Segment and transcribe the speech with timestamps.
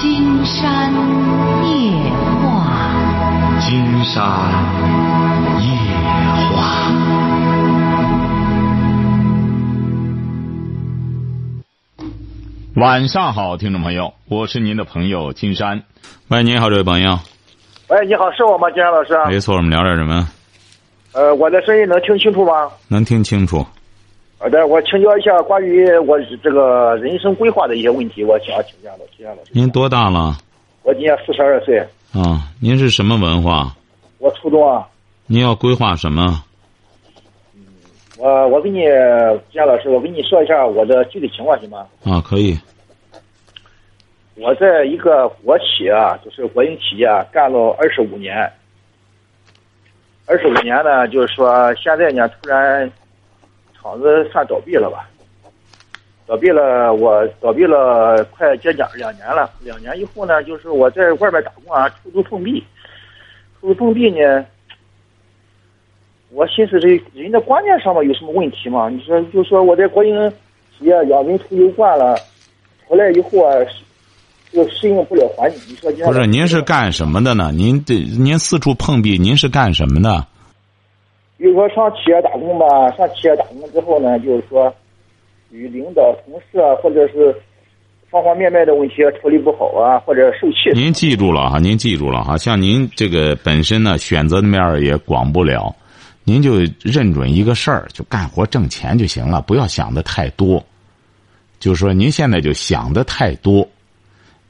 [0.00, 0.90] 金山
[1.62, 1.92] 夜
[2.40, 4.24] 话，金山
[5.60, 5.68] 夜
[6.56, 6.56] 话。
[12.76, 15.82] 晚上好，听众朋友，我是您的朋友金山。
[16.28, 17.18] 喂，您好，这位朋友。
[17.88, 19.12] 喂，你好，是我吗，金山老师？
[19.28, 20.26] 没错，我们聊点什么？
[21.12, 22.70] 呃，我的声音能听清楚吗？
[22.88, 23.66] 能听清楚。
[24.42, 29.50] 好的，我请教一下关于我这个人生规划的一些问题，我想要请教的，金山老师。
[29.52, 30.34] 您多大了？
[30.82, 31.78] 我今年四十二岁。
[32.14, 33.76] 啊，您是什么文化？
[34.16, 34.88] 我初中啊。
[35.26, 36.42] 您要规划什么？
[38.16, 38.78] 我我给你，
[39.52, 41.86] 金老师，我跟你说一下我的具体情况，行吗？
[42.04, 42.58] 啊，可以。
[44.36, 48.50] 我在一个国企啊，就是国营企业啊，干了二十五年。
[50.24, 52.90] 二十五年呢，就是说现在呢，突然
[53.80, 55.08] 厂子算倒闭了吧？
[56.26, 59.50] 倒闭了，我倒闭了快接近两年了。
[59.60, 62.62] 两年以后呢，就是我在外边打工啊，出租碰壁。
[63.60, 64.44] 出租碰壁呢，
[66.30, 68.88] 我寻思这人的观念上面有什么问题吗？
[68.88, 70.30] 你说，就说我在国营
[70.78, 72.16] 企业养尊处优惯了，
[72.86, 73.54] 回来以后啊。
[74.52, 76.26] 又适应不了环境，你说不是？
[76.26, 77.52] 您是干什么的呢？
[77.52, 80.26] 您这您四处碰壁，您是干什么的？
[81.40, 82.66] 比如说上企业打工吧，
[82.98, 84.70] 上企业打工之后呢，就是说
[85.50, 87.34] 与领导、同事啊，或者是
[88.10, 90.70] 方方面面的问题处理不好啊，或者受气。
[90.74, 95.74] 您记住了哈，您记住了哈，像您这个本身呢，选择的面也广不了，
[96.24, 100.62] 您就认准一个事儿，就干活挣钱就行了，不要想的太多。
[101.58, 103.66] 就是说，您现在就想的太多。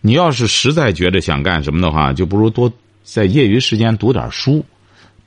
[0.00, 2.72] 你要是实在觉得想干什么的话，就不如多
[3.04, 4.64] 在业余时间读点书，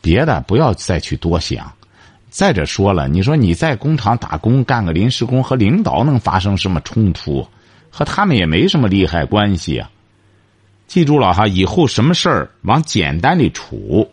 [0.04, 1.72] 别的不要再去多想。
[2.30, 7.48] 再者说了，你说你在工厂打工干个临时工，和领导能发生什么冲突？
[7.90, 9.90] 和他们也没什么利害关系啊。
[10.88, 14.10] 记住了哈，以后什么事儿往简单里处。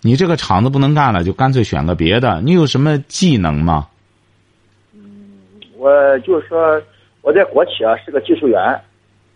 [0.00, 2.40] 你这个厂子不能干了，就干脆选个别的。
[2.40, 3.86] 你有什么技能吗？
[4.94, 5.04] 嗯，
[5.76, 6.82] 我就是说
[7.20, 8.58] 我在国企啊，是个技术员。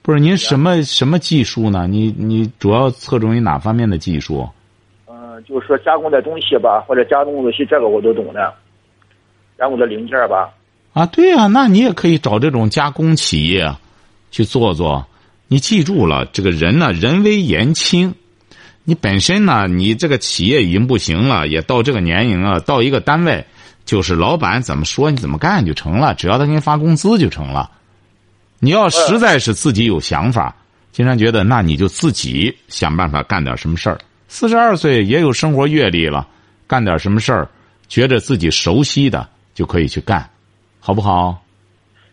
[0.02, 1.86] 不是您什么什么技术呢？
[1.86, 4.48] 你你主要侧重于哪方面的技术？
[5.42, 8.52] 就是说加工的东西吧，或者加工东西，这个我都懂的。
[9.58, 10.50] 加工的零件吧。
[10.92, 13.74] 啊，对呀，那你也可以找这种加工企业
[14.30, 15.06] 去做做。
[15.48, 18.14] 你记住了，这个人呢，人微言轻。
[18.84, 23.44] 你本身呢，你这个企业已经不行了，也到这个年龄了，到一个单位，
[23.84, 27.70] 就是老板怎么说你怎么干就成了，只要他给你发工资就成了。
[28.58, 30.54] 你要实在是自己有想法，
[30.92, 33.98] 经常觉得那你就自己想办法干点什么事儿。
[34.28, 36.26] 四十二岁也有生活阅历了，
[36.66, 37.48] 干点什么事儿，
[37.88, 40.28] 觉着自己熟悉的就可以去干，
[40.80, 41.42] 好不好？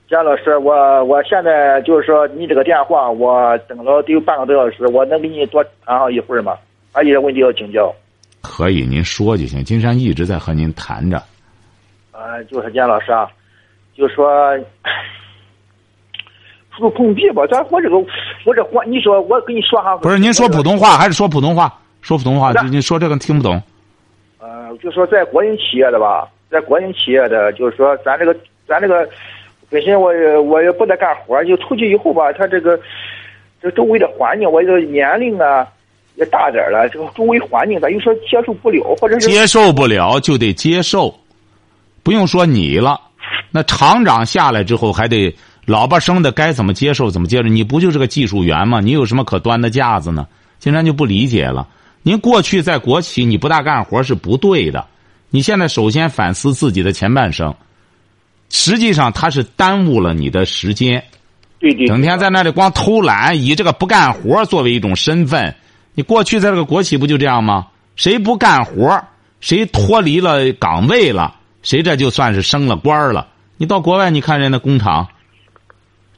[0.09, 6.55] 姜老师，我我现在就是说你这个电话，我等了得有半个多小时，我能给你多谈上一会儿吗？
[6.91, 7.93] 还有些问题要请教。
[8.41, 9.63] 可以，您说就行。
[9.63, 11.21] 金山一直在和您谈着。
[12.11, 13.27] 呃，就是姜老师啊，
[13.97, 14.27] 就说。
[16.75, 19.95] 出碰壁吧，咱我这个我这话，你说我跟你说哈。
[19.97, 21.71] 不是您说普通话还是说普通话？
[22.03, 23.59] 说普通话，你说这个听不懂。
[24.37, 28.35] 呃，就说在国营企业的吧，在国营企业的，就是说咱这个
[28.67, 29.09] 咱这个
[29.69, 30.11] 本身我
[30.43, 32.77] 我也不得干活，就出去以后吧，他这个
[33.61, 35.65] 这周围的环境，我这个年龄啊
[36.15, 41.15] 也大点了，这个周围环境咱有时候接受不了，或者是接受不了就得接受，
[42.03, 42.99] 不用说你了，
[43.49, 45.33] 那厂长下来之后还得。
[45.65, 48.81] 老爸生的该怎么接受怎么接受，你不就是个技术员吗？
[48.81, 50.27] 你有什么可端的架子呢？
[50.59, 51.65] 金山就不理解了。
[52.03, 54.85] 您过去在国企你不大干活是不对的，
[55.29, 57.55] 你现在首先反思自己的前半生，
[58.49, 61.03] 实际上他是耽误了你的时间。
[61.59, 61.87] 对对。
[61.87, 65.55] 整天在那里光偷懒，以这个不干活作为一种身份。
[65.93, 67.67] 你过去在这个国企不就这样吗？
[67.95, 69.01] 谁不干活，
[69.39, 73.27] 谁脱离了岗位了，谁这就算是升了官了。
[73.57, 75.07] 你到国外，你看人家工厂。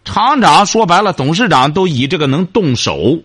[0.04, 3.20] 厂长说白了，董事长都以这个能动手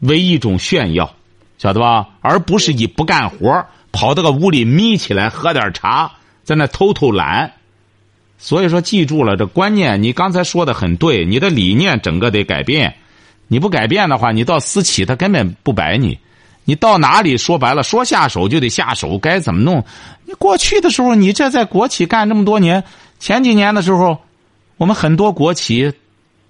[0.00, 1.14] 为一种炫耀，
[1.58, 2.08] 晓得吧？
[2.20, 6.12] 而不是以不干活跑到个屋里眯起来喝点茶，
[6.44, 7.52] 在那偷偷懒。
[8.38, 10.02] 所以说，记住了这观念。
[10.02, 12.94] 你刚才说的很对，你的理念整个得改变。
[13.48, 16.18] 你不改变的话，你到私企他根本不摆你。
[16.64, 19.84] 你到哪里说白了，说下手就得下手，该怎么弄？
[20.24, 22.84] 你过去的时候，你这在国企干这么多年，
[23.18, 24.18] 前几年的时候。
[24.76, 25.92] 我们很多国企，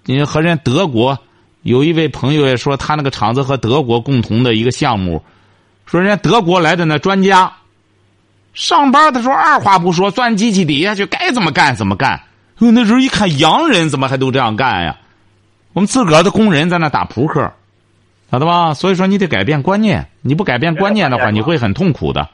[0.05, 1.17] 你和人德国
[1.63, 5.21] 有一位朋友也说，他那个厂子和德国共同的一个项目，
[5.85, 7.51] 说人家德国来的那专家，
[8.53, 12.19] 上班的时候二话不说，钻机器底下去，该怎么干怎么干。
[12.57, 14.97] 那时候一看洋人怎么还都这样干呀？
[15.73, 17.51] 我们自个儿的工人在那打扑克，
[18.31, 18.73] 晓得吧？
[18.73, 22.27] 所以说你得改变观念，你不改变观念的话，你会很痛苦的。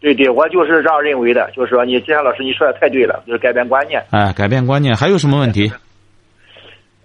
[0.00, 4.00] 对对，我就是这样认为的，就是说你金山老师你说的太对了，就是改变观念。
[4.10, 5.72] 哎，改变观念，还有什么问题？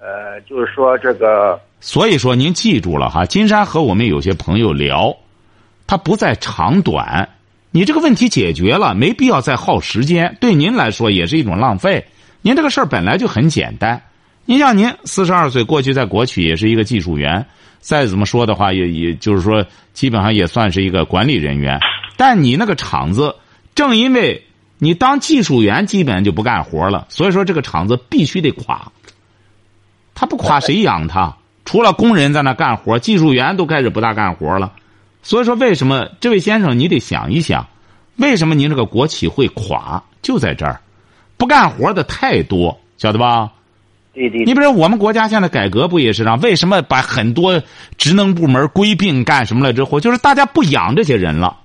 [0.05, 5.15] 呃，就是说这个，所以说您记住了哈，金山和我们有些朋友聊，
[5.87, 7.29] 他不在长短，
[7.71, 12.05] 你这个问题解决了，没必要再耗时间，对您来说也是一种浪费。
[12.41, 14.01] 您这个事儿本来就很简单，
[14.43, 17.45] 您像您四十二岁，过去在国企也是一个技术员，
[17.79, 21.79] 再怎么说的话，也也就是说，基本上也算是一个管理人员。
[22.17, 23.33] 但你那个厂子，
[23.73, 24.43] 正因为
[24.79, 28.91] 你当技术员，基本上就不干活了，所以说这个厂子必须得垮。
[30.15, 31.35] 他不垮谁养他？
[31.65, 34.71] 除了工人在那干活，技术员都开始不大干活了。
[35.21, 37.65] 所以说，为什么这位先生你得想一想，
[38.17, 40.03] 为什么您这个国企会垮？
[40.21, 40.81] 就在这儿，
[41.37, 43.49] 不干活的太多，晓得吧？
[44.13, 44.43] 对对。
[44.43, 46.39] 你比如我们国家现在改革不也是这样？
[46.41, 47.61] 为什么把很多
[47.97, 51.57] 职能部门归并干什么了之后，就是大家不养这些人了。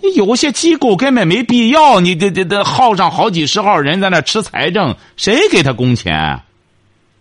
[0.00, 6.40] 你有些机构根本没必要，你得得得耗上好几十号人在那吃财政，谁给他工钱？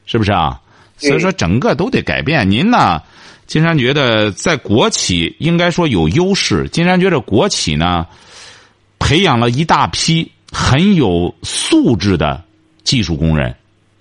[0.08, 0.60] 是不是啊？
[0.98, 2.50] 所以说整个都得改变。
[2.50, 3.00] 您呢，
[3.46, 6.68] 金山觉得在国企应该说有优势。
[6.70, 8.08] 金山觉得国企呢，
[8.98, 12.44] 培养了一大批很有素质的
[12.84, 13.56] 技术工人。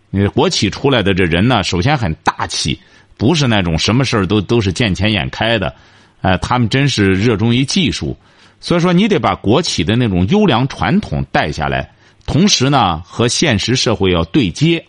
[0.09, 2.81] 你国企出来的这人呢，首先很大气，
[3.19, 5.75] 不是那种什么事儿都都是见钱眼开的。
[6.23, 8.17] 哎，他们真是热衷于技术。
[8.59, 11.91] 所以说，你得把国企的那种优良传统带下来，
[12.25, 14.83] 同时呢，和现实社会要对接。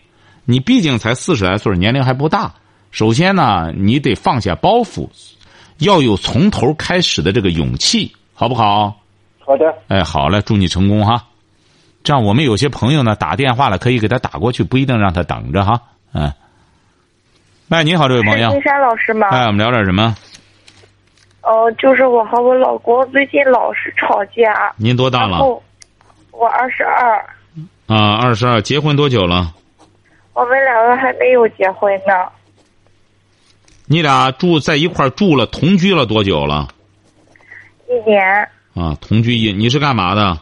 [0.50, 2.50] 你毕竟才四十来岁，年龄还不大。
[2.90, 5.06] 首先呢，你得放下包袱，
[5.76, 8.96] 要有从头开始的这个勇气，好不好？
[9.40, 9.66] 好的。
[9.88, 11.22] 哎，好嘞，祝你成功哈。
[12.02, 15.82] 这样，我们有些朋友呢打电话了，可以给他打过去，不一定让他等着哈。
[16.14, 16.32] 嗯。
[17.68, 18.50] 喂，你好，这位朋友。
[18.50, 19.28] 金山老师吗？
[19.28, 20.16] 哎，我们聊点什么？
[21.42, 24.72] 哦，就是我和我老公最近老是吵架。
[24.78, 25.44] 您多大了？
[26.30, 27.22] 我二十二。
[27.86, 29.52] 啊，二十二，结婚多久了？
[30.38, 32.12] 我们两个还没有结婚呢。
[33.86, 36.68] 你俩住在一块住了，同居了多久了？
[37.88, 38.48] 一年。
[38.72, 40.38] 啊，同居一，你是干嘛的？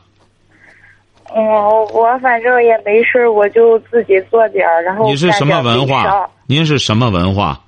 [1.34, 5.06] 我，我反正也没事我就自己做点儿，然后。
[5.06, 6.28] 你是什么文化？
[6.46, 7.58] 您是什么文化？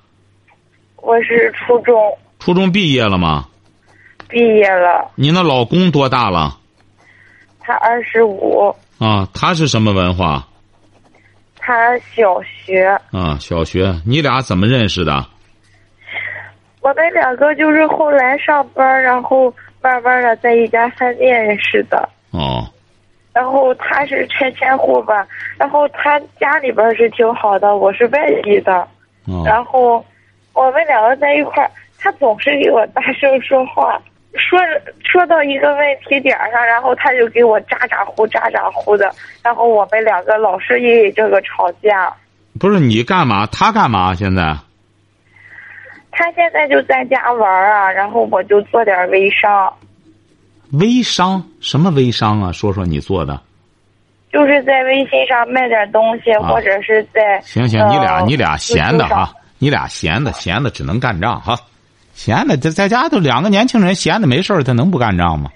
[0.97, 1.97] 我是初中。
[2.39, 3.49] 初中毕业了吗？
[4.29, 5.11] 毕业了。
[5.15, 6.59] 你那老公多大了？
[7.59, 8.75] 他二十五。
[8.99, 10.47] 啊，他是什么文化？
[11.69, 12.87] 他小学。
[13.13, 15.23] 啊，小学，你俩怎么认识的？
[16.81, 22.09] 我们两个就是后来上班，然后慢慢的在一家饭店认识的。
[22.31, 22.67] 哦。
[23.35, 25.29] 然后他是拆迁户吧，
[25.59, 28.73] 然后他家里边是挺好的，我是外地的。
[29.27, 29.43] 哦。
[29.45, 30.03] 然后
[30.55, 31.71] 我们两个在一块儿。
[32.01, 34.01] 他总是给我大声说话，
[34.35, 34.59] 说
[35.05, 39.11] 说到一个问题点上，然后他就给我咋咋呼咋咋呼的，
[39.43, 42.13] 然后我们两个老是因为这个吵架。
[42.61, 43.47] 不是你干嘛？
[43.47, 44.15] 他干嘛？
[44.15, 44.57] 现在？
[46.11, 49.73] 他现在就在家玩啊，然后我就做点微商。
[50.73, 51.43] 微商？
[51.61, 52.53] 什么微商啊？
[52.53, 53.41] 说说你做的。
[54.33, 57.41] 就是在微信上卖点东西，或者是在。
[57.41, 61.57] 行行，你俩你俩闲的哈，你俩闲的闲的只能干仗哈。
[62.19, 65.49] 闲的在在家都两个年轻人闲的没事他能不干仗吗？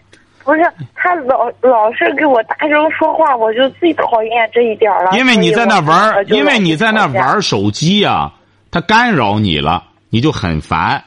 [0.44, 0.60] 不是
[0.94, 5.10] 他老老是给我大声说话，我就最讨厌这一点了。
[5.18, 8.30] 因为你在那玩因为你在那玩手机呀，
[8.70, 11.02] 他干扰你了，你就很烦，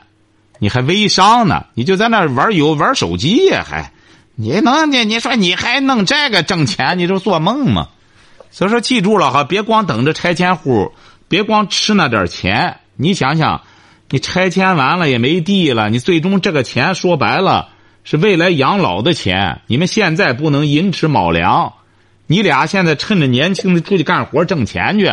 [0.60, 3.94] 你还微商呢，你就在那玩游玩手机呀，还
[4.36, 7.88] 你能你你说你还弄这个挣钱，你就做梦吗？
[8.52, 10.92] 所以说记住了哈，别光等着拆迁户，
[11.30, 13.62] 别光吃那点钱，你想想。
[14.10, 17.70] 你拆迁完了也没地了，你最终这个钱说白了
[18.04, 19.62] 是未来养老的钱。
[19.68, 21.74] 你们现在不能寅吃卯粮，
[22.28, 25.12] 你俩现在趁着年轻的出去干活挣钱去。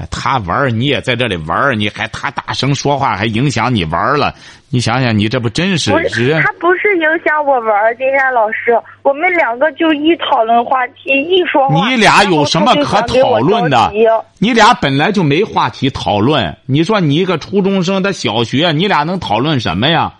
[0.00, 4.34] 还他玩你也在这里玩你还他大声说话，还影响你玩了。
[4.70, 5.90] 你想想，你这不真是？
[5.90, 11.90] 不是，他不是影响我玩金山老师，我们两个就一讨论话题，一说话。
[11.90, 13.92] 你俩有什么可讨论的？
[14.38, 16.56] 你俩本来就没话题讨论。
[16.64, 20.14] 你说你一个初中生，他小学，你俩能讨论什么呀？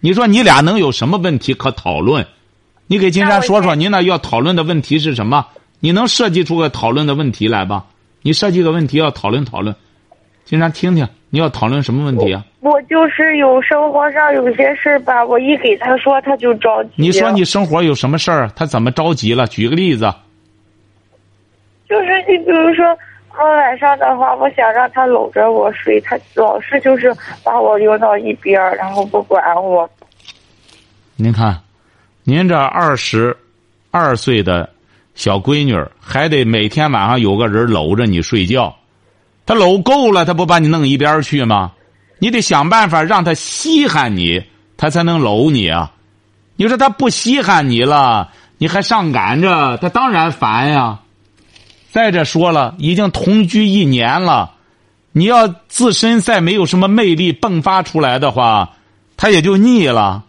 [0.00, 2.26] 你说你俩能有什么问题可讨论？
[2.88, 5.46] 你给金山说说，您那要讨论的问题是什么？
[5.80, 7.84] 你能设计出个讨论的问题来吧？
[8.28, 9.74] 你设计个问题要讨论讨论，
[10.44, 12.44] 经常听听，你要讨论什么问题啊？
[12.60, 16.90] 我就是有生活上有些事儿吧，我一给他说他就着急。
[16.96, 18.46] 你说你生活有什么事儿？
[18.54, 19.46] 他怎么着急了？
[19.46, 20.12] 举个例子。
[21.88, 22.84] 就是你比如说，
[23.30, 27.10] 我晚上的话，我想让他搂着我睡，他老是就是
[27.42, 29.88] 把我扔到一边儿，然后不管我。
[31.16, 31.58] 您看，
[32.24, 33.34] 您这二十
[33.90, 34.68] 二岁的
[35.18, 38.76] 小闺女儿，还得每天晚上有个人搂着你睡觉，
[39.44, 41.72] 他搂够了，他不把你弄一边去吗？
[42.20, 44.40] 你得想办法让他稀罕你，
[44.76, 45.92] 他才能搂你啊！
[46.54, 51.00] 你说他不稀罕你了，你还上赶着，他当然烦呀。
[51.90, 54.52] 再者说了，已经同居一年了，
[55.10, 58.70] 你要自身再没有什么魅力迸发出来的话，
[59.16, 60.22] 他也就腻了。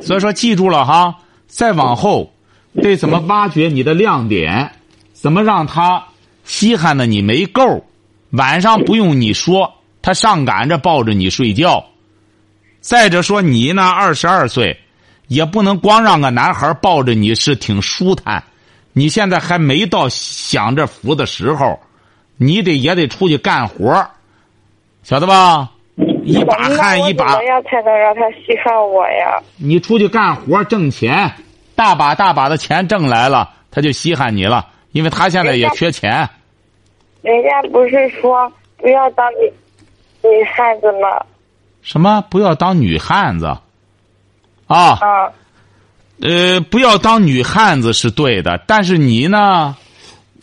[0.00, 1.16] 所以说，记住了哈，
[1.48, 2.32] 再往后
[2.74, 4.70] 得怎么挖掘你的亮点，
[5.12, 6.04] 怎么让他
[6.44, 7.84] 稀罕的你没够，
[8.30, 11.84] 晚上不用你说，他上赶着抱着你睡觉。
[12.80, 14.78] 再者说，你呢，二十二岁，
[15.28, 18.42] 也不能光让个男孩抱着你是挺舒坦。
[18.92, 21.78] 你现在还没到享着福的时候，
[22.36, 24.04] 你得也得出去干活
[25.02, 25.70] 晓得吧？
[26.24, 27.28] 一把汗一把。
[27.28, 29.40] 怎么样才能让他稀罕我呀？
[29.58, 31.30] 你出去干活挣钱，
[31.80, 36.28] 大把大把的钱挣来了，他就稀罕你了，因为他现在也缺钱。
[37.22, 39.50] 人家不是说不要当女
[40.22, 41.08] 女汉子吗？
[41.80, 43.46] 什么不要当女汉子？
[44.66, 44.76] 啊。
[45.00, 45.32] 啊。
[46.20, 49.74] 呃，不要当女汉子是对的，但是你呢，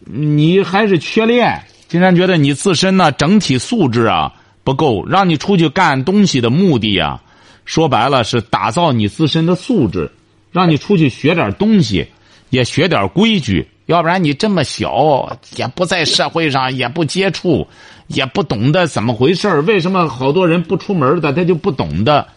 [0.06, 1.62] 你还是缺练。
[1.88, 7.22] 经常觉得你自身呢整体素质啊不够，让你出去干东西的目的啊，
[7.64, 10.12] 说白了是打造你自身的素质，
[10.52, 12.08] 让你出去学点东西，
[12.50, 13.68] 也学点规矩。
[13.88, 17.66] 要不然你这么小，也不在社会上，也不接触，
[18.08, 22.28] 也不懂得怎么回事为什么好多人不出门的他就不懂得？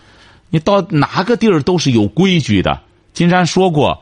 [0.50, 2.80] 你到哪个地儿都是有规矩的。
[3.12, 4.00] 金山说过，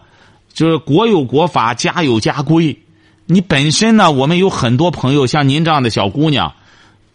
[0.52, 2.76] 就是国有国法，家有家规。
[3.24, 6.52] 你本身呢，我们有很多朋友，像您这样的小姑娘，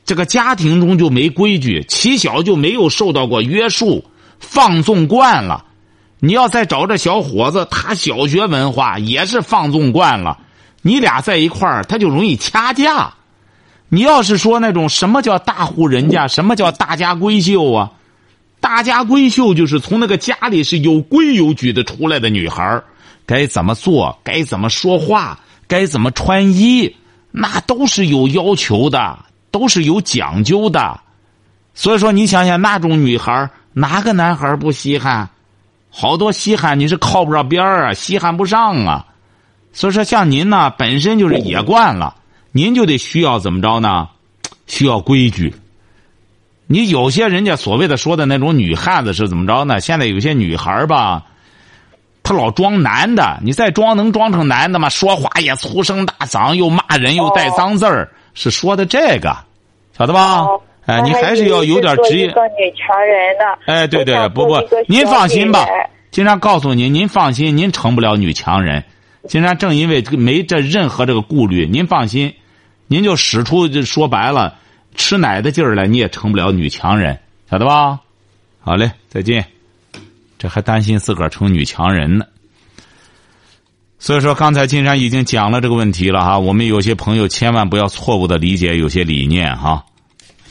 [0.03, 4.03] 这个家庭中就没规矩，起小就没有受到过约束，
[4.39, 5.65] 放纵惯了。
[6.25, 10.37] 你要再找这小伙子，他小学文化也是放纵惯了，
[10.81, 13.13] 你俩在一块儿，他就容易掐架。
[13.89, 17.91] 你要是说那种什么叫大户人家，什么叫大家闺秀啊？
[18.61, 22.81] 大家闺秀就是从那个家里是有规有矩的出来的女孩
[23.25, 25.37] 该怎么做，该怎么说话，
[25.67, 26.95] 该怎么穿衣，
[27.31, 29.19] 那都是有要求的，
[29.51, 31.01] 都是有讲究的。
[31.73, 35.29] 所以说，你想想那种女孩哪个男孩不稀罕？
[35.95, 39.05] 好多稀罕你是靠不着边儿啊，稀罕不上啊。
[39.73, 42.15] 所以说，像您呢，本身就是野惯了，
[42.51, 44.09] 您就得需要怎么着呢？
[44.65, 45.53] 需要规矩。
[46.65, 49.79] 你有些人家所谓的说的那种女汉子是怎么着呢？
[49.79, 51.23] 现在有些女孩吧，
[52.23, 54.89] 她老装男的，你再装能装成男的吗？
[54.89, 59.37] 说话也粗声大嗓，又骂人又带脏字儿，是说的这个，
[59.95, 60.47] 晓得吧？
[60.85, 62.27] 哎，你还是要有点职业。
[62.31, 63.59] 个女强人的。
[63.65, 64.55] 哎，对对，不不，
[64.87, 65.65] 您放心吧。
[66.11, 68.83] 金山告诉您，您放心，您成不了女强人。
[69.27, 72.33] 金山正因为这个没这任何这个顾虑，您放心，
[72.87, 74.55] 您就使出就说白了。
[74.95, 77.17] 吃奶的劲儿来，你也成不了女强人，
[77.49, 78.01] 晓得吧？
[78.59, 79.45] 好嘞，再见。
[80.37, 82.25] 这还担心自个儿成女强人呢。
[83.97, 86.37] 所以说，刚才金山已经讲了这个问题了哈。
[86.37, 89.85] 我们有些朋友千万不要错误的理解有些理念哈。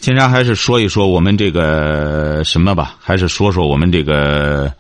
[0.03, 4.75] 金山还是说一说我们这个什么吧，还是说说我们这个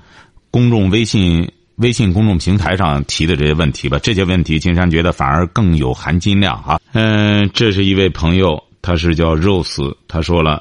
[0.51, 4.01] 公众微信微信公众平台上提的这些问题吧。
[4.01, 6.81] 这些问题，金山觉得反而更有含金量哈。
[6.93, 8.61] 嗯，这是一位朋友。
[8.83, 10.61] 他是叫 Rose，，他说了：“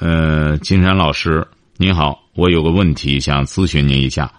[0.00, 4.32] 呃，金山老师您好，我有个问题想咨询您一下。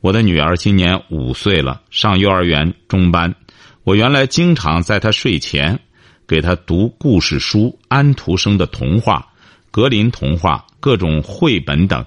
[0.00, 3.34] 我的女儿今年五岁了，上幼儿园中班。
[3.82, 5.80] 我原来经常在她睡前
[6.28, 9.26] 给他读故事书、安徒生的童话、
[9.70, 12.04] 格林童话、各种绘本等。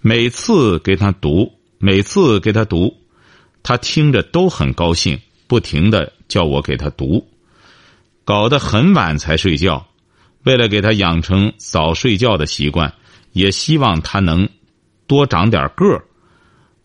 [0.00, 2.96] 每次给他读，每次给他读，
[3.62, 7.28] 他听着都很高兴，不停的叫我给他读。”
[8.26, 9.86] 搞得很晚才睡觉，
[10.42, 12.92] 为了给他养成早睡觉的习惯，
[13.32, 14.48] 也希望他能
[15.06, 16.04] 多长点个儿。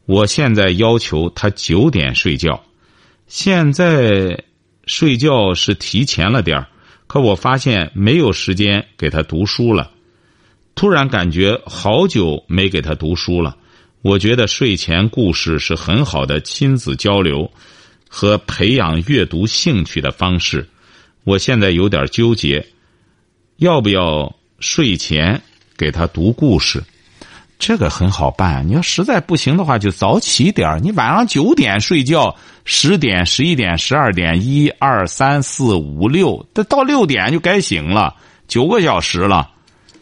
[0.05, 2.63] 我现在要求他九点睡觉，
[3.27, 4.41] 现在
[4.86, 6.68] 睡觉是提前了点儿，
[7.08, 9.92] 可我发现没有时间给他读书了。
[10.75, 13.56] 突然感觉好久没给他读书了。
[14.02, 17.50] 我觉得睡前故事是很好的亲子交流
[18.10, 20.68] 和培养阅读兴趣的方式。
[21.24, 22.68] 我现在有点纠结，
[23.58, 25.42] 要不要睡前
[25.78, 26.84] 给他读故事？
[27.65, 28.67] 这个很好办。
[28.67, 30.79] 你要实在不行的话，就早起点儿。
[30.82, 38.15] 你晚上九点睡觉，十点、十一点、十二点，一二三四五六，这到六点就该醒了，
[38.50, 39.50] 九个小时了。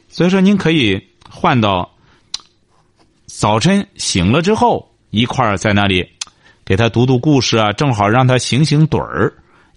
[0.09, 0.99] 所以说，您可以
[1.29, 1.91] 换到
[3.27, 6.03] 早晨醒了之后，一块儿在那里
[6.65, 9.31] 给他读读故事啊，正好让他醒醒盹儿，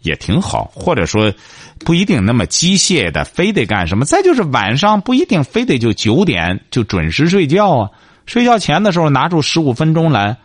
[0.05, 0.71] 也挺好。
[0.73, 1.35] 或者说，
[1.81, 4.05] 不一定那么机械的，非得干什么。
[4.05, 7.91] 再就是晚上不一定非得就九点就准时睡觉啊，
[8.27, 10.37] 睡觉前的时候拿出十五分钟来，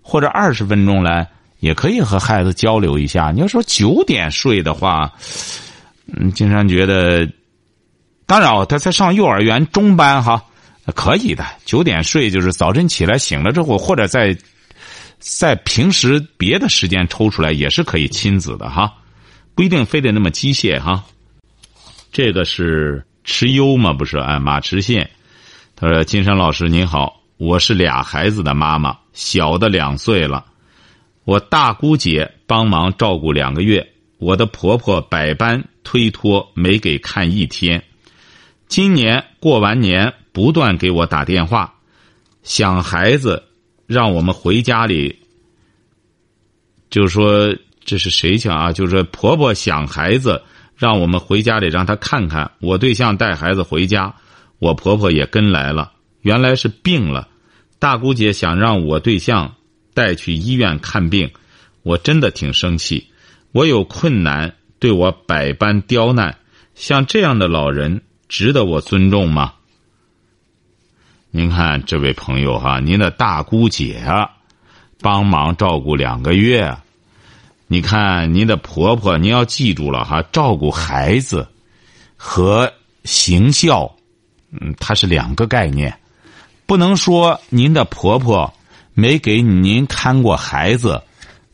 [0.00, 1.26] 或者二十分钟来，
[1.58, 3.32] 也可以和孩子交流一下。
[3.34, 5.12] 你要说九点睡的话，
[6.14, 7.28] 嗯，经常觉得。
[8.28, 10.42] 当然哦，他在上幼儿园中班哈，
[10.96, 11.46] 可以的。
[11.64, 14.36] 九点睡就是早晨起来醒了之后，或者在
[15.20, 18.92] 在平时别的时间抽出来也是可以亲子的哈，
[19.56, 21.02] 不一定非得那么机械哈。
[22.12, 23.92] 这个是持优嘛？
[23.92, 24.18] 不是？
[24.18, 25.10] 哎，马池县，
[25.74, 30.44] 他说：“金山老师您好，我是俩孩子的妈妈，小的两岁了，
[31.24, 37.82] 我大姑姐帮忙照顾两个月，我的婆婆百般推脱，没给看一天。”
[38.68, 41.72] 今年过完年，不断给我打电话，
[42.42, 43.42] 想孩子，
[43.86, 45.18] 让我们回家里。
[46.90, 48.72] 就是说这是谁想啊？
[48.72, 50.42] 就是婆婆想孩子，
[50.76, 52.50] 让我们回家里让她看看。
[52.60, 54.14] 我对象带孩子回家，
[54.58, 55.92] 我婆婆也跟来了。
[56.20, 57.28] 原来是病了，
[57.78, 59.54] 大姑姐想让我对象
[59.94, 61.30] 带去医院看病，
[61.82, 63.06] 我真的挺生气。
[63.52, 66.36] 我有困难，对我百般刁难，
[66.74, 68.02] 像这样的老人。
[68.28, 69.52] 值得我尊重吗？
[71.30, 74.28] 您看这位朋友哈，您的大姑姐啊，
[75.00, 76.76] 帮忙照顾两个月。
[77.66, 81.46] 你看您的婆婆，您要记住了哈，照顾孩子
[82.16, 82.72] 和
[83.04, 83.90] 行孝，
[84.52, 85.96] 嗯，它是两个概念。
[86.66, 88.52] 不能说您的婆婆
[88.94, 91.02] 没给您看过孩子，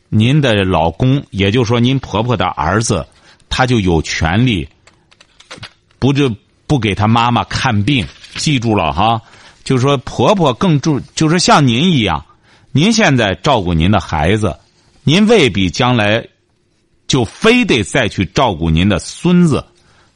[0.09, 3.05] 您的老公，也就是说您婆婆的儿子，
[3.49, 4.67] 他就有权利
[5.99, 6.31] 不就。
[6.65, 9.21] 不给他妈妈看病，记住了哈，
[9.63, 12.25] 就是说婆婆更注，就是像您一样，
[12.71, 14.57] 您现在照顾您的孩子，
[15.03, 16.25] 您未必将来
[17.07, 19.63] 就非得再去照顾您的孙子，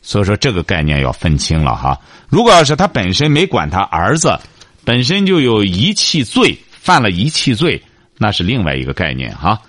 [0.02, 2.00] 所以说这个概念要分清了哈。
[2.30, 4.40] 如果要是他本身没管他儿子，
[4.84, 7.82] 本身就有遗弃罪，犯了遗弃罪，
[8.18, 9.62] 那是另外一个概念哈。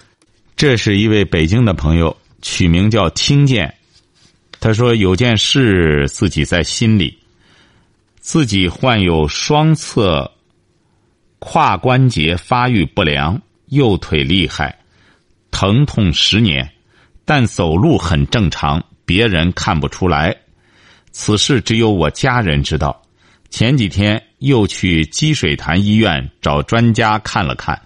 [0.57, 3.74] 这是一位北京的朋友，取名叫听见。
[4.61, 7.16] 他说：“有件事自己在心里，
[8.18, 10.28] 自己患有双侧
[11.38, 14.76] 胯关节发育不良，右腿厉害，
[15.51, 16.71] 疼痛十年，
[17.25, 20.37] 但走路很正常，别人看不出来。
[21.11, 23.03] 此事只有我家人知道。
[23.51, 27.81] 前几天又去积水潭医院找专家看了看，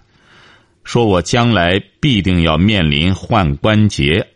[0.83, 4.27] 说我将来必定要面临换关节。”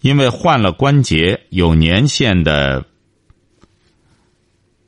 [0.00, 2.84] 因为换了关节有年限的，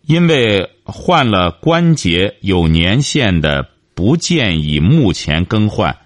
[0.03, 5.97] 因为换了关节有年限的，不建议目前更换。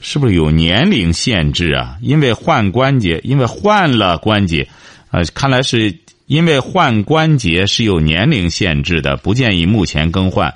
[0.00, 1.98] 是不是有年龄限制啊？
[2.00, 4.68] 因为换关节，因为换了关节，
[5.10, 10.54] 呃，看来是因为换关节是有年龄限制的，不建议目前更换。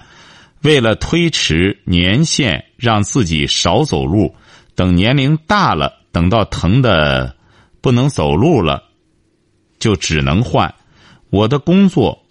[0.63, 4.35] 为了推迟年限，让自己少走路，
[4.75, 5.99] 等年龄大了。
[6.13, 7.37] 等到疼的
[7.81, 8.83] 不能走路了，
[9.79, 10.75] 就只能换。
[11.31, 12.25] 我的工作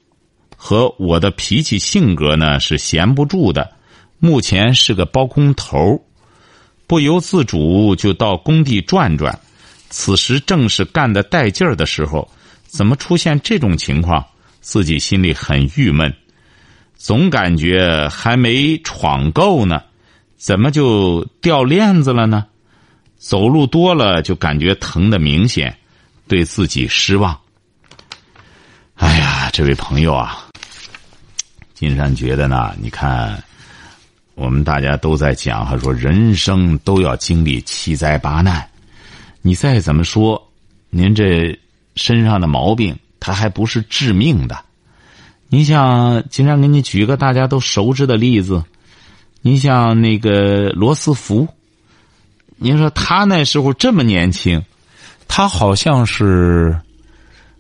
[0.58, 3.72] 和我的脾气性格呢是闲不住的，
[4.20, 6.04] 目前是个包工头，
[6.90, 9.40] 不由自主就到工地转转。
[9.92, 12.28] 此时正是干的带劲儿的时候，
[12.64, 14.26] 怎么出现这种情况？
[14.60, 16.12] 自己心里很郁闷，
[16.96, 19.84] 总感觉还没闯够呢，
[20.36, 22.48] 怎么就掉链子了呢？
[23.18, 25.78] 走路多了就感觉疼的明显，
[26.28, 27.40] 对自己失望。
[28.96, 30.48] 哎呀，这位朋友啊，
[31.76, 33.44] 金山觉得呢，你看，
[34.40, 38.66] 我们大家都在讲，他说人生都要经历七灾八难，
[39.42, 40.42] 你再怎么说，
[40.90, 41.60] 您这
[41.98, 44.58] 身上的毛病，他还不是致命的。
[45.50, 48.64] 你像，金山给你举个大家都熟知的例子，
[49.42, 51.46] 你像那个罗斯福。
[52.56, 54.64] 您说他那时候这么年轻，
[55.28, 56.80] 他好像是，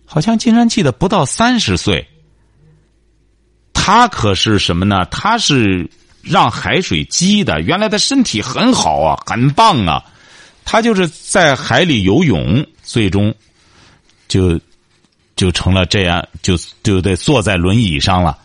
[0.05, 2.07] 好像竟然记得不到三十岁。
[3.73, 5.03] 他可是什么呢？
[5.05, 5.89] 他是
[6.21, 7.62] 让海水激的。
[7.62, 10.03] 原来他身体很好啊，很棒啊。
[10.65, 13.34] 他就是在海里游泳，最终
[14.27, 14.60] 就
[15.36, 18.38] 就成了这样，就就得坐在轮椅上了。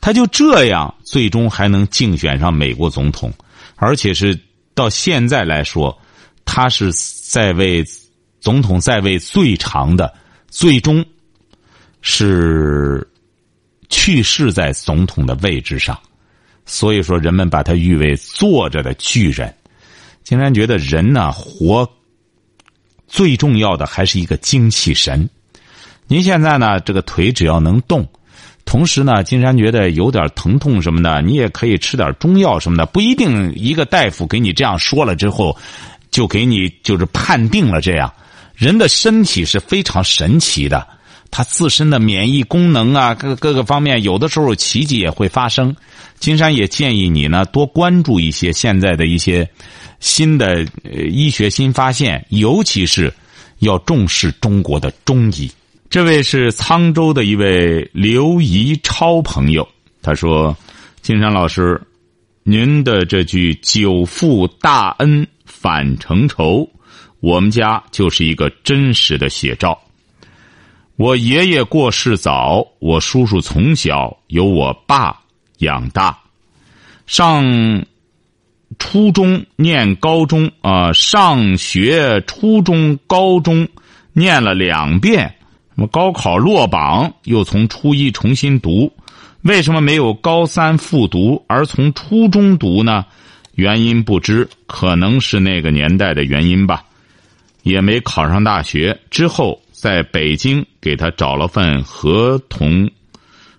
[0.00, 3.32] 他就这样最终还能竞选上美国总统，
[3.76, 4.38] 而且是
[4.74, 5.96] 到现在来说，
[6.44, 7.84] 他是在位
[8.40, 10.12] 总统在位最长的，
[10.50, 11.02] 最终
[12.00, 13.08] 是
[13.88, 15.96] 去世在总统的位置上，
[16.66, 19.54] 所以说人们把他誉为坐着的巨人。
[20.22, 21.88] 竟然觉得人呢活
[23.08, 25.28] 最重要的还是一个精气神。
[26.06, 28.06] 您现在呢这个腿只要能动，
[28.64, 35.56] 同时呢，金山觉得有点疼痛什么的，你也可以吃点中药什么的，不一定一个大夫给你这样说了之后，
[36.10, 38.12] 就给你就是判定了这样。
[38.54, 40.86] 人的身体是非常神奇的，
[41.32, 45.74] 他自身的免疫功能啊，各各个方面，有的时候奇迹也会发生。
[46.20, 49.50] 金山也建议你呢多关注一些现在的一些。
[49.98, 53.14] 新的医学新发现，尤其是
[53.60, 55.48] 要重视中国的中医。
[55.88, 59.68] 这位是沧州的一位刘怡超朋友，
[60.02, 60.56] 他说
[61.02, 61.80] ：“金山老师，
[62.42, 66.68] 您的这句‘久负大恩反成仇’，
[67.20, 69.80] 我们家就是一个真实的写照。
[70.96, 75.20] 我爷爷过世早，我叔叔从小由我爸
[75.58, 76.18] 养大，
[77.06, 77.84] 上。”
[78.78, 83.68] 初中念高中啊，上学初中高中
[84.14, 85.34] 念了两遍，
[85.74, 88.90] 什么高考落榜，又从初一重新读，
[89.42, 93.04] 为什么没有高三复读，而从初中读呢？
[93.54, 96.82] 原因不知，可能是那个年代的原因吧。
[97.62, 102.88] 也没考上大学，之后在北京给他找了份合同，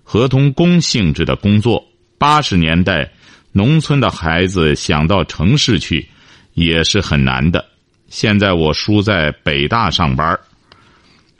[0.03, 1.85] 合同工性质的工作。
[2.17, 3.11] 八十年代。
[3.55, 6.09] 农村的孩子想到城市去，
[6.55, 7.63] 也是很难的。
[8.07, 10.39] 现在我叔在北大上班，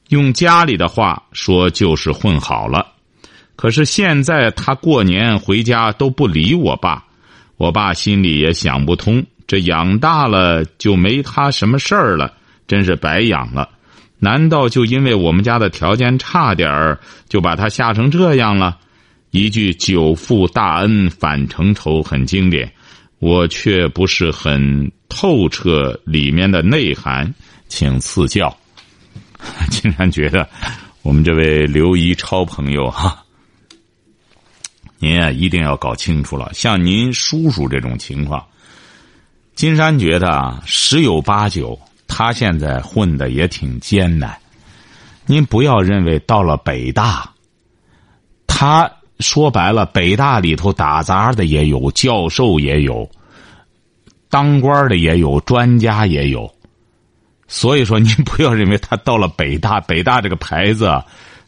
[0.10, 2.86] 用家里的话说就是混好了。
[3.56, 7.04] 可是现在他过年回家都不理我爸，
[7.58, 12.32] 我爸心里也想不通：这养大了就没他什么事儿了，
[12.68, 13.68] 真是白养了。
[14.24, 18.80] 难道就因为我们家的条件差点儿，就把他吓成这样了？
[19.32, 22.72] 一句“久负大恩反成仇”很经典，
[23.20, 27.34] 我却不是很透彻里面的内涵，
[27.68, 28.56] 请赐教。
[29.70, 30.48] 竟然觉得
[31.02, 33.26] 我们这位刘一超朋友哈，
[35.00, 36.50] 您啊一定要搞清楚了。
[36.54, 38.42] 像您叔叔这种情况，
[39.54, 41.78] 金山觉得啊十有八九，
[42.16, 44.38] 他现在混的也挺艰难。
[45.26, 47.28] 您不要认为到了北大，
[48.46, 48.88] 他。
[49.20, 53.10] 说白了，北大里头打杂的也有，教授也有，
[54.28, 56.52] 当官的也有，专家也有。
[57.48, 61.02] 所以说，您不要认为他到了北大， 北大这个牌子，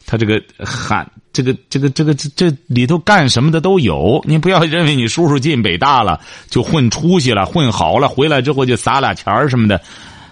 [0.06, 4.24] 他这个喊这个这个这个这这里头干什么的都有。
[4.26, 9.82] 您不要认为你叔叔进北大了就混出息了，混好了，回来之后就撒俩钱什么的。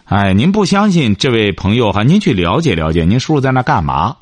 [0.05, 2.03] 哎，您不相信这位朋友哈？
[2.03, 4.15] 您去了解了解，您叔叔在那干嘛？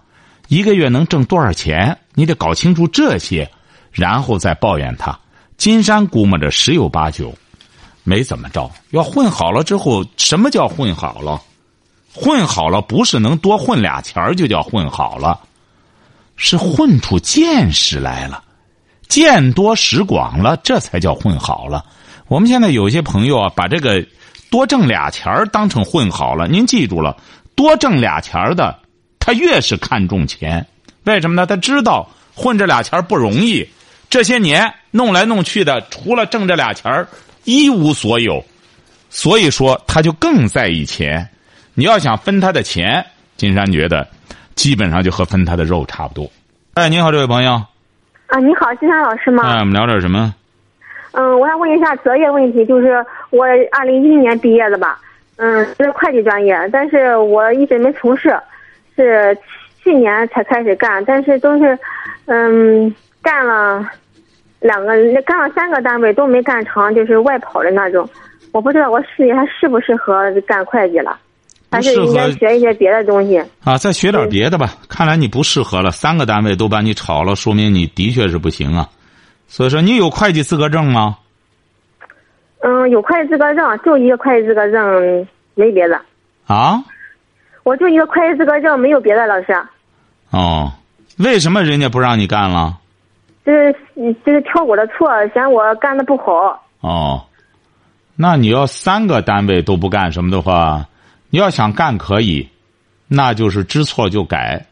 [0.47, 1.97] 一个月能挣多少钱？
[2.13, 3.49] 你得搞清楚这些，
[3.91, 5.17] 然后再抱怨他。
[5.57, 7.33] 金山估摸着十有八九，
[8.03, 8.69] 没怎么着。
[8.91, 11.41] 要混好了之后，什么叫混好了？
[12.13, 15.39] 混好了不是能多混俩钱就叫混好了，
[16.35, 18.43] 是混出见识来了，
[19.07, 21.83] 见多识广了，这才叫混好了。
[22.27, 24.05] 我们现在有些朋友啊，把这个
[24.51, 26.47] 多挣俩钱儿当成混好了。
[26.47, 27.17] 您记住了，
[27.55, 28.77] 多挣俩钱儿的。
[29.17, 30.65] 他越是看重钱，
[31.05, 31.45] 为什么呢？
[31.45, 33.67] 他知道混这俩钱儿不容易，
[34.09, 37.07] 这些年弄来弄去的，除了挣这俩钱儿
[37.43, 38.43] 一无所有，
[39.09, 41.27] 所以说他就更在意钱。
[41.75, 43.05] 你要想分他的钱，
[43.37, 44.05] 金山觉得
[44.55, 46.29] 基本上就和分他的肉差不多。
[46.73, 47.53] 哎，你好，这位朋友。
[47.53, 49.43] 啊，你好，金山老师吗？
[49.45, 50.33] 哎，我们聊点什么？
[51.11, 54.99] 嗯，我想问一下择业问题，就是我二零一零年毕业的吧，
[55.37, 58.35] 嗯，是会计专业，但是我一直没从事。
[58.93, 59.35] 是
[59.81, 61.79] 去年才开始干，但是都是，
[62.25, 63.83] 嗯，干了
[64.59, 64.93] 两个，
[65.25, 68.07] 干了三个单位都没干成，就是外跑的那种。
[68.51, 71.17] 我不知道我事业还适不适合干会计了，
[71.71, 73.41] 还是应该学一些别的东西。
[73.63, 74.75] 啊，再学点别的吧。
[74.89, 78.87] 看来你不适合了，三个单位都把你炒了，说明你的确是不行啊。
[79.51, 81.17] 所以说，你有会计资格证吗？
[82.61, 85.99] 嗯，有会计资格证，就一个会计资格证，没别的。
[86.47, 86.81] 啊？
[87.63, 89.53] 我就一个会计资格证，没有别的，老师。
[90.29, 90.71] 哦，
[91.17, 92.77] 为什么人家不让你干了？
[93.45, 93.75] 就是
[94.25, 96.65] 就是挑我的错，嫌我干的不好。
[96.79, 97.21] 哦，
[98.15, 100.87] 那你要三个单位都不干什么的话，
[101.29, 102.47] 你要想干可以，
[103.09, 104.65] 那就是知错就改。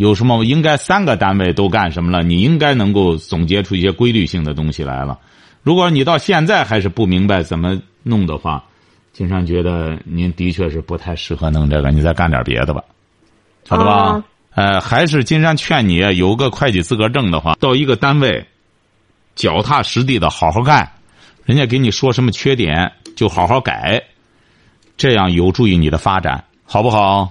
[0.00, 2.22] 有什么应该三个单位都干什么了？
[2.22, 5.18] 你应该能够总结出一些规律性的东西来了。
[5.62, 8.64] 如果你到现在还是不明白怎么弄的话，
[9.12, 12.82] 金山觉得您的确是不太适合弄这个，你再干点别的吧，
[13.64, 13.92] 晓得吧？
[14.14, 18.46] 哦呃，还是金山劝你有个会计资格证的话，到一个单位，
[19.34, 20.90] 脚踏实地的好好干，
[21.44, 24.02] 人家给你说什么缺点就好好改，
[24.96, 27.30] 这样有助于你的发展，好不好？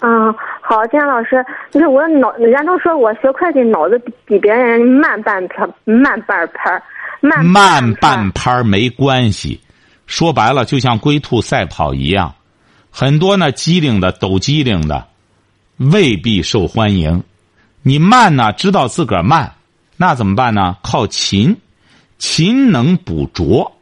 [0.00, 0.34] 嗯，
[0.72, 6.82] 好，金山老师，就是我脑，人家都说我学会计脑子比比别人慢半拍，慢半拍，
[7.20, 9.60] 慢慢半半拍没关系，
[10.06, 12.34] 说白了就像龟兔赛跑一样，
[12.90, 15.08] 很多呢机灵的抖机灵的，
[15.76, 17.22] 未必受欢迎。
[17.82, 19.52] 你慢呢，知道自个儿慢，
[19.98, 20.78] 那怎么办呢？
[20.82, 21.54] 靠勤，
[22.16, 23.72] 勤能补拙。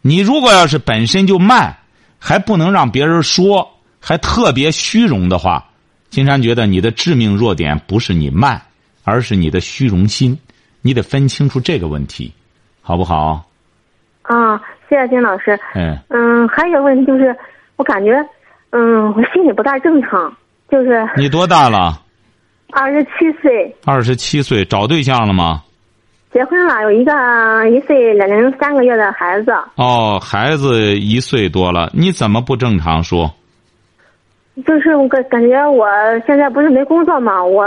[0.00, 1.76] 你如果要是本身就慢，
[2.20, 5.64] 还不能让别人说，还特别虚荣的话，
[6.10, 8.60] 金山觉得你的致命弱点不是你慢，
[9.04, 10.38] 而是你的虚荣心。
[10.80, 12.32] 你得分清楚这个问题，
[12.80, 13.44] 好不好？
[14.22, 14.56] 啊，
[14.88, 15.58] 谢谢金老师。
[15.74, 17.36] 嗯，嗯，还有一个问题就是，
[17.76, 18.12] 我感觉，
[18.70, 20.32] 嗯，我心里不大正常，
[20.70, 22.00] 就是你多大了？
[22.70, 23.10] 二十七
[23.42, 25.64] 岁，二十七岁，找对象了吗？
[26.32, 27.12] 结婚了，有一个
[27.70, 29.50] 一岁两零三个月的孩子。
[29.74, 33.34] 哦，孩子一岁多了，你怎么不正常说？
[34.66, 35.86] 就是我感感觉我
[36.26, 37.64] 现在不是没工作嘛，我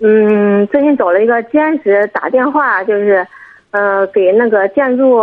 [0.00, 3.26] 嗯最近找了一个兼职，打电话就是，
[3.72, 5.16] 呃给那个建筑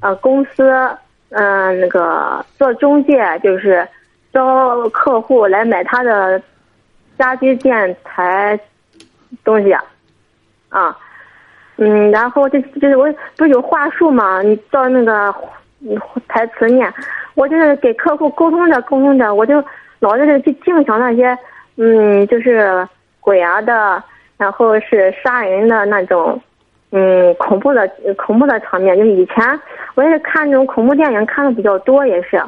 [0.00, 0.70] 呃公司
[1.30, 3.86] 嗯、那个做中介，就是
[4.32, 6.40] 招客户来买他的
[7.18, 8.58] 家居建材
[9.44, 9.72] 东西
[10.68, 10.96] 啊，
[11.78, 15.34] 嗯，然后这就是我不是有话术嘛，你照那个
[15.80, 16.92] 嗯台词念，
[17.34, 19.64] 我就是给客户沟通着沟通着，我就。
[20.00, 21.36] 老是去净想那些，
[21.76, 22.86] 嗯，就是
[23.20, 24.02] 鬼啊的，
[24.36, 26.40] 然后是杀人的那种，
[26.90, 28.96] 嗯，恐怖的恐怖的场面。
[28.96, 29.60] 就是以前
[29.94, 32.42] 我也是看那种恐怖电影看的比较多，也是。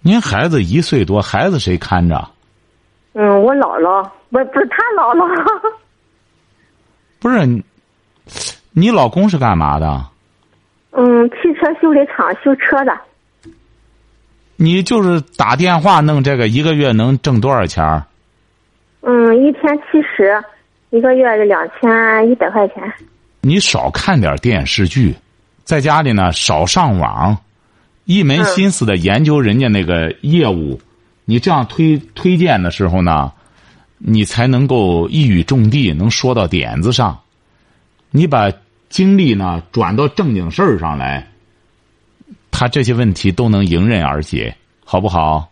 [0.00, 2.28] 您孩子一岁多，孩子谁看着？
[3.14, 5.72] 嗯，我姥姥，不不是他姥姥。
[7.18, 7.38] 不是，
[8.72, 10.04] 你老公是干嘛的？
[10.92, 12.96] 嗯，汽车修理厂修车的。
[14.56, 18.02] 你就是打电话弄这个，一个月能挣多少钱？
[19.02, 20.42] 嗯，一天七十，
[20.90, 22.82] 一个月是两千一百块钱。
[23.42, 25.14] 你少看点电视剧，
[25.62, 27.36] 在家里呢少上网，
[28.06, 30.80] 一门心思的研究人家那个业务。
[31.24, 33.30] 你这样推推荐的时候呢，
[33.98, 37.18] 你才能够一语中的，能说到点子上。
[38.10, 38.50] 你把
[38.88, 41.28] 精力呢转到正经事儿上来。
[42.58, 45.46] 他这些问题都能迎刃而解，好不好？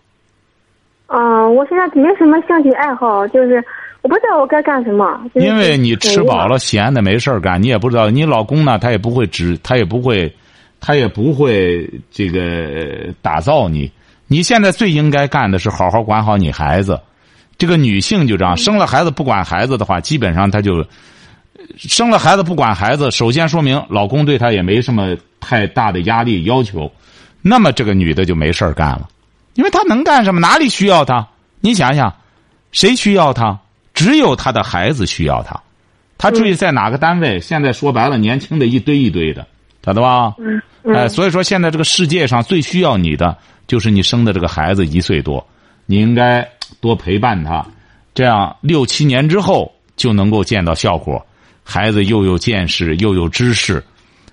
[1.09, 3.63] 嗯，我现在没什么兴趣爱好，就是
[4.01, 5.21] 我不知道我该干什么。
[5.35, 8.09] 就是、因为你吃饱了，闲的没事干，你也不知道。
[8.09, 10.35] 你老公呢，他也不会指，他也不会，
[10.81, 13.93] 他也不会这个打造你。
[14.27, 16.99] 你现在最应该干的是好好管好你孩子。
[17.59, 20.83] 这个女性就这样，生了孩子不管孩子的话，基本上她就
[21.77, 23.11] 生了孩子不管孩子。
[23.11, 26.91] 首先说明老公对她也没什么太大的压力要求。
[27.43, 29.09] 那么这个女的就没事干了，
[29.55, 30.41] 因为她能干什么？
[30.41, 31.27] 哪里需要她？
[31.61, 32.15] 你想想，
[32.73, 33.59] 谁需要她？
[33.93, 35.61] 只有她的孩子需要她。
[36.17, 39.47] 她至于在哪个单位，现在说白了，年轻的一堆一堆的，
[39.85, 40.35] 晓得吧？
[40.95, 45.47] 哎，所以说现在这个世界上最需要你的，就是你生的这个孩子一岁多，
[45.85, 46.49] 你应该
[46.81, 47.67] 多陪伴他，
[48.15, 51.25] 这样六七年之后就能够见到效果。
[51.65, 53.83] 孩子又有见识，又有知识，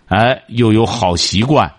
[0.07, 1.71] 哎，又有好习惯。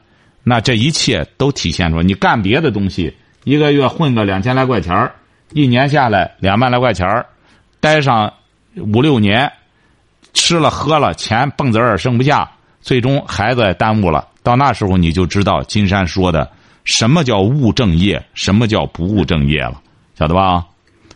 [0.43, 5.15] 那这一切都体现出你干别的东西，一个月混个两千来块钱儿，
[5.53, 7.27] 一年下来两万来块钱儿，
[7.79, 8.33] 待上
[8.77, 9.53] 五六年，
[10.33, 14.27] 吃了喝了，钱蹦子儿剩不下，最终孩子也耽误了。
[14.43, 16.51] 到那时候你就知道金山说的
[16.83, 19.81] 什么叫务正业，什么叫不务正业了，
[20.19, 20.67] 晓得吧？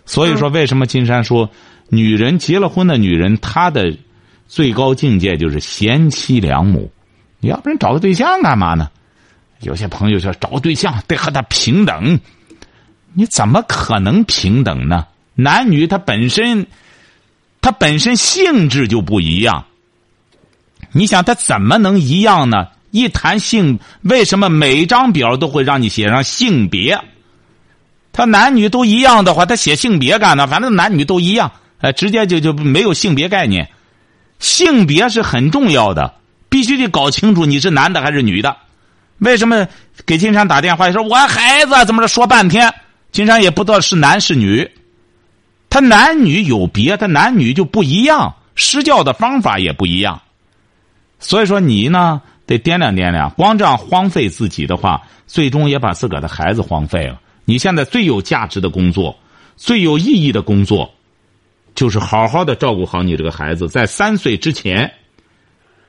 [0.05, 1.51] 所以说，为什么金山说，
[1.89, 3.93] 女人结了婚的女人，她的
[4.49, 6.91] 最高境界就是贤妻良母。
[7.41, 8.89] 你要不然找个对象干嘛呢？
[9.61, 12.19] 有些朋友说找个对象得和他平等，
[13.15, 15.07] 你怎么可能平等呢？
[15.35, 16.67] 男女他本身，
[17.61, 19.65] 他本身性质就不一样。
[20.93, 22.69] 你想他怎么能一样呢？
[22.91, 26.99] 一谈性，为什么每张表都会让你写上性别？
[28.13, 30.47] 他男女都一样的话，他写性别干呢？
[30.47, 33.69] 反正男女都一样，哎，直接就就没有性别概念。
[34.39, 36.15] 性别是很重要的，
[36.49, 38.57] 必须得搞清楚你是男的还是女的。
[39.19, 39.67] 为什么
[40.05, 42.09] 给金山打电话说我孩子怎么着？
[42.09, 42.73] 说半天，
[43.13, 44.71] 金山也不知道是男是女。
[45.71, 50.21] 他男女有别，他男女就不一样，施教的方法也不一样。
[51.19, 57.21] 所以说你呢得掂量掂量，光这样荒废自己的话，最终也把自个儿的孩子荒废了。
[57.45, 59.19] 你现在最有价值的工作，
[59.57, 60.93] 最有意义的工作，
[61.77, 63.69] 就是好好的照顾好你这个孩子。
[63.69, 64.93] 在三岁之前，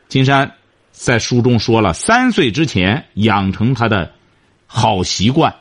[0.08, 0.52] 金山
[0.92, 4.12] 在书中说了，三岁之前养成他的
[4.68, 5.56] 好习惯。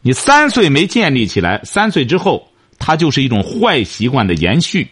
[0.00, 4.88] 你三岁没建立起来，三岁之后，他就是一种坏习惯的延续。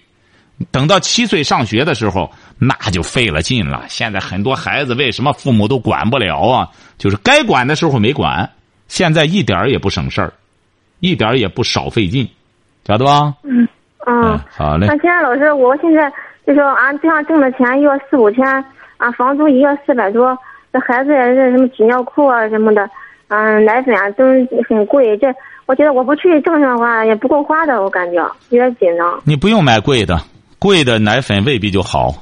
[0.71, 3.87] 等到七岁上学的时候，那就费了劲了。
[3.89, 6.69] 现在很多孩子为什么父母都管不了啊？
[6.99, 8.51] 就是该管的时候没管，
[8.87, 10.35] 现在一点儿也不省事儿，
[10.99, 12.29] 一点儿也不少费劲，
[12.87, 13.35] 晓得吧？
[13.43, 13.67] 嗯
[14.11, 14.97] 嗯，好嘞那。
[14.99, 16.13] 现在老师，我现在
[16.45, 18.45] 就说俺这样挣的钱一个四五千，
[18.97, 20.37] 啊，房租一个四百多，
[20.73, 22.91] 这孩子也是什么纸尿裤啊什么的，
[23.29, 24.25] 嗯，奶粉啊都
[24.69, 25.17] 很贵。
[25.19, 25.29] 这
[25.67, 28.17] 我觉得我不去挣的话也不够花的，我感觉
[28.49, 29.21] 有点紧张。
[29.25, 30.21] 你不用买贵的，
[30.59, 32.13] 贵的奶粉未必就好。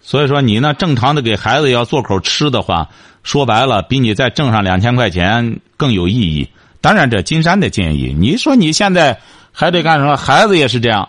[0.00, 2.88] 所以说你呢，正常的给孩子要做口吃的话，
[3.22, 6.48] 说白了，比你再挣上两千块钱更有意义。
[6.80, 9.18] 当然，这金山的建议，你说你现在
[9.52, 10.16] 还得干什么？
[10.16, 11.08] 孩子也是这样，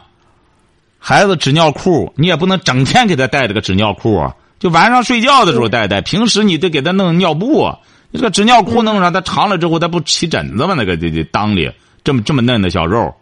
[1.07, 7.77] 孩子纸尿裤，你也不能整天给他带这个纸尿裤啊，就晚上睡觉的时候带带，平时你得给他弄尿布啊。
[8.09, 10.73] 你这个纸尿裤弄上，他长了之后，他不起疹子吗？
[10.75, 11.71] 那个这这裆里
[12.03, 13.13] 这么这么嫩的小肉，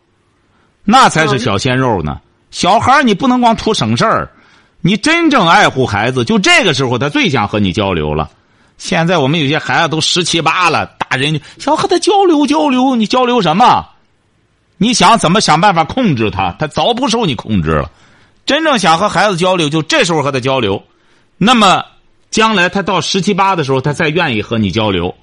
[0.85, 2.21] 那才是小鲜肉呢。
[2.51, 4.31] 小孩你不能光图省事儿，
[4.79, 8.29] 你真正爱护孩子，就这个时候他最想和你交流了。
[8.77, 13.89] 现在我们有些孩子都十七八了，大人想和他交流交流，你交流什么？
[14.83, 16.51] 你想怎么想办法控制他？
[16.59, 17.89] 他早不受你控制了。
[18.45, 20.83] 真正想和孩子交流，就这时候和他交流。
[21.37, 21.85] 那么
[22.29, 25.15] 将来他到十七八的时候，他再愿意和你交流。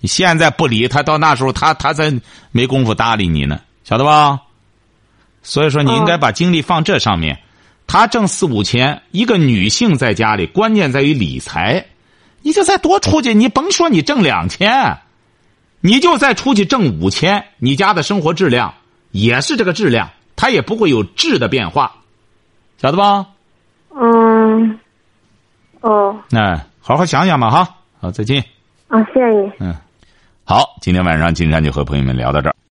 [0.00, 2.16] 你现在不理他，到那时候他他才
[2.52, 4.38] 没工夫搭理你呢，晓得吧？
[5.42, 7.40] 所以说，你应该把精力放这上面。
[7.88, 11.84] 他挣四五千，一个女性在家里，关键在于理财。
[12.42, 14.98] 你就再多出去，你甭说你挣两千，
[15.80, 18.74] 你就再出去挣五千，你家的生活质量
[19.10, 21.96] 也是这个质量，它也不会有质的变化，
[22.76, 23.26] 晓得吧？
[23.90, 24.78] 嗯，
[25.80, 27.76] 哦，哎，好好想想吧，哈。
[28.00, 28.44] 好，再见。
[28.88, 29.52] 啊，谢谢你。
[29.60, 29.74] 嗯，
[30.44, 32.54] 好，今天晚上金山就和朋友们聊到这儿。